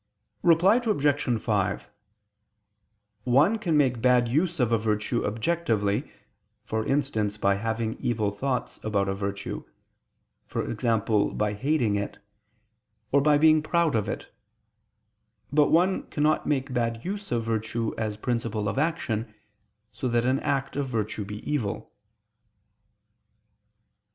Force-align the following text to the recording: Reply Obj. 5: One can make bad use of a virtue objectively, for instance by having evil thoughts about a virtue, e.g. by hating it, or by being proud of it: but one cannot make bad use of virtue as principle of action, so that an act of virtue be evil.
Reply 0.41 0.77
Obj. 0.77 1.39
5: 1.39 1.89
One 3.23 3.59
can 3.59 3.77
make 3.77 4.01
bad 4.01 4.27
use 4.27 4.59
of 4.59 4.71
a 4.71 4.77
virtue 4.79 5.23
objectively, 5.23 6.11
for 6.65 6.83
instance 6.83 7.37
by 7.37 7.53
having 7.53 7.97
evil 8.01 8.31
thoughts 8.31 8.79
about 8.83 9.07
a 9.07 9.13
virtue, 9.13 9.63
e.g. 10.55 10.97
by 11.35 11.53
hating 11.53 11.97
it, 11.97 12.17
or 13.11 13.21
by 13.21 13.37
being 13.37 13.61
proud 13.61 13.93
of 13.95 14.09
it: 14.09 14.33
but 15.53 15.69
one 15.69 16.07
cannot 16.07 16.47
make 16.47 16.73
bad 16.73 17.05
use 17.05 17.31
of 17.31 17.43
virtue 17.43 17.93
as 17.95 18.17
principle 18.17 18.67
of 18.67 18.79
action, 18.79 19.31
so 19.93 20.07
that 20.07 20.25
an 20.25 20.39
act 20.39 20.75
of 20.75 20.87
virtue 20.87 21.23
be 21.23 21.47
evil. 21.47 21.93